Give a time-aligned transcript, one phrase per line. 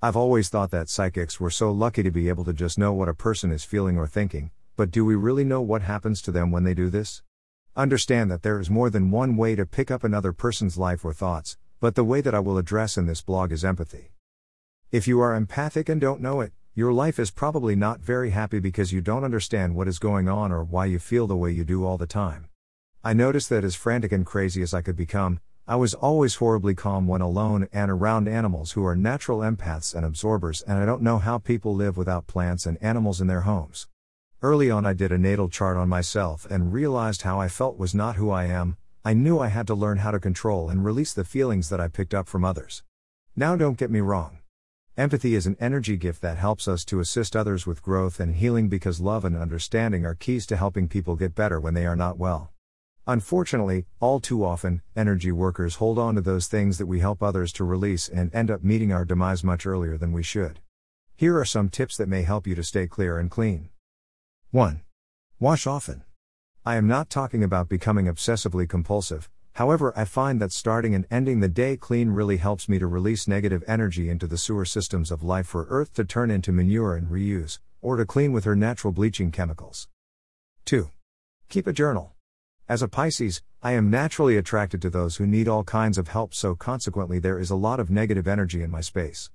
[0.00, 3.08] I've always thought that psychics were so lucky to be able to just know what
[3.08, 6.52] a person is feeling or thinking, but do we really know what happens to them
[6.52, 7.22] when they do this?
[7.74, 11.12] Understand that there is more than one way to pick up another person's life or
[11.12, 14.12] thoughts, but the way that I will address in this blog is empathy.
[14.92, 18.60] If you are empathic and don't know it, your life is probably not very happy
[18.60, 21.64] because you don't understand what is going on or why you feel the way you
[21.64, 22.48] do all the time.
[23.02, 25.40] I noticed that as frantic and crazy as I could become,
[25.70, 30.02] I was always horribly calm when alone and around animals who are natural empaths and
[30.02, 33.86] absorbers, and I don't know how people live without plants and animals in their homes.
[34.40, 37.94] Early on, I did a natal chart on myself and realized how I felt was
[37.94, 38.78] not who I am.
[39.04, 41.88] I knew I had to learn how to control and release the feelings that I
[41.88, 42.82] picked up from others.
[43.36, 44.38] Now, don't get me wrong.
[44.96, 48.70] Empathy is an energy gift that helps us to assist others with growth and healing
[48.70, 52.16] because love and understanding are keys to helping people get better when they are not
[52.16, 52.52] well.
[53.08, 57.54] Unfortunately, all too often, energy workers hold on to those things that we help others
[57.54, 60.60] to release and end up meeting our demise much earlier than we should.
[61.16, 63.70] Here are some tips that may help you to stay clear and clean.
[64.50, 64.82] 1.
[65.40, 66.04] Wash often.
[66.66, 71.40] I am not talking about becoming obsessively compulsive, however, I find that starting and ending
[71.40, 75.22] the day clean really helps me to release negative energy into the sewer systems of
[75.22, 78.92] life for Earth to turn into manure and reuse, or to clean with her natural
[78.92, 79.88] bleaching chemicals.
[80.66, 80.90] 2.
[81.48, 82.12] Keep a journal.
[82.68, 86.34] As a Pisces, I am naturally attracted to those who need all kinds of help,
[86.34, 89.30] so consequently, there is a lot of negative energy in my space.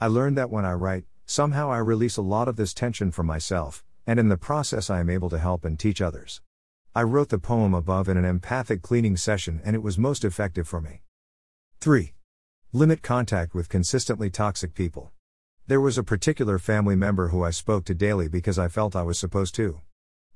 [0.00, 3.26] I learned that when I write, somehow I release a lot of this tension from
[3.26, 6.40] myself, and in the process, I am able to help and teach others.
[6.92, 10.66] I wrote the poem above in an empathic cleaning session, and it was most effective
[10.66, 11.02] for me.
[11.78, 12.14] 3.
[12.72, 15.12] Limit contact with consistently toxic people.
[15.68, 19.04] There was a particular family member who I spoke to daily because I felt I
[19.04, 19.82] was supposed to.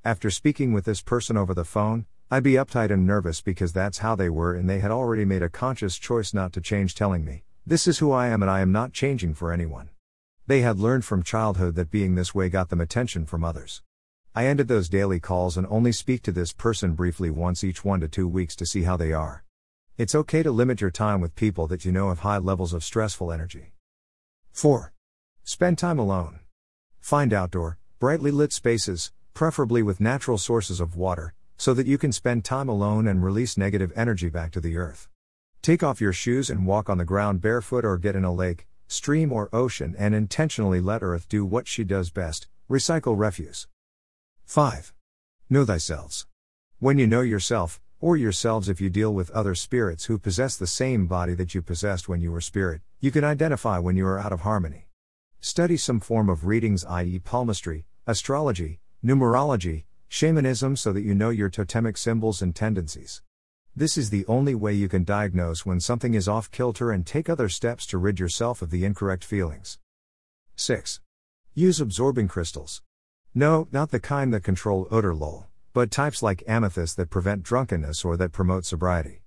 [0.05, 3.99] After speaking with this person over the phone, I'd be uptight and nervous because that's
[3.99, 7.25] how they were, and they had already made a conscious choice not to change, telling
[7.25, 9.91] me, This is who I am and I am not changing for anyone.
[10.49, 13.81] They had learned from childhood that being this way got them attention from others.
[14.35, 18.01] I ended those daily calls and only speak to this person briefly once each one
[18.01, 19.45] to two weeks to see how they are.
[19.97, 22.83] It's okay to limit your time with people that you know have high levels of
[22.83, 23.73] stressful energy.
[24.51, 24.93] 4.
[25.45, 26.41] Spend time alone.
[26.99, 32.13] Find outdoor, brightly lit spaces, preferably with natural sources of water, so that you can
[32.13, 35.09] spend time alone and release negative energy back to the earth.
[35.63, 38.67] Take off your shoes and walk on the ground barefoot or get in a lake,
[38.87, 43.67] stream, or ocean and intentionally let Earth do what she does best recycle refuse.
[44.45, 44.95] 5.
[45.51, 46.27] Know thyself.
[46.79, 50.67] When you know yourself, or yourselves if you deal with other spirits who possess the
[50.67, 54.19] same body that you possessed when you were spirit, you can identify when you are
[54.19, 54.87] out of harmony.
[55.41, 61.51] Study some form of readings, i.e., palmistry, astrology, numerology, Shamanism so that you know your
[61.51, 63.23] totemic symbols and tendencies.
[63.75, 67.29] This is the only way you can diagnose when something is off kilter and take
[67.29, 69.79] other steps to rid yourself of the incorrect feelings.
[70.55, 71.01] 6.
[71.55, 72.83] Use absorbing crystals.
[73.35, 78.03] No, not the kind that control odor lol, but types like amethyst that prevent drunkenness
[78.03, 79.21] or that promote sobriety.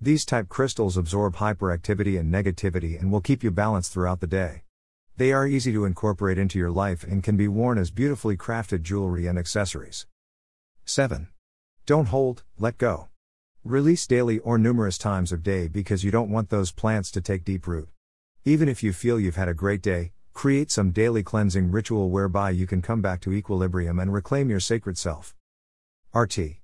[0.00, 4.62] These type crystals absorb hyperactivity and negativity and will keep you balanced throughout the day.
[5.18, 8.80] They are easy to incorporate into your life and can be worn as beautifully crafted
[8.80, 10.06] jewelry and accessories.
[10.90, 11.28] 7.
[11.86, 13.08] Don't hold, let go.
[13.64, 17.44] Release daily or numerous times of day because you don't want those plants to take
[17.44, 17.88] deep root.
[18.44, 22.50] Even if you feel you've had a great day, create some daily cleansing ritual whereby
[22.50, 25.36] you can come back to equilibrium and reclaim your sacred self.
[26.12, 26.56] RT.